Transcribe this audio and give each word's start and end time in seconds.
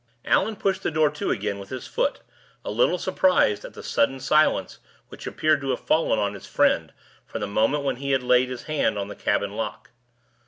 Allan 0.25 0.55
pushed 0.55 0.81
the 0.81 0.89
door 0.89 1.11
to 1.11 1.29
again 1.29 1.59
with 1.59 1.69
his 1.69 1.85
foot, 1.85 2.21
a 2.65 2.71
little 2.71 2.97
surprised 2.97 3.63
at 3.63 3.75
the 3.75 3.83
sudden 3.83 4.19
silence 4.19 4.79
which 5.09 5.27
appeared 5.27 5.61
to 5.61 5.69
have 5.69 5.79
fallen 5.79 6.17
on 6.17 6.33
his 6.33 6.47
friend 6.47 6.91
from 7.27 7.41
the 7.41 7.45
moment 7.45 7.83
when 7.83 7.97
he 7.97 8.09
had 8.09 8.23
laid 8.23 8.49
his 8.49 8.63
hand 8.63 8.97
on 8.97 9.09
the 9.09 9.15
cabin 9.15 9.51
lock. 9.55 9.91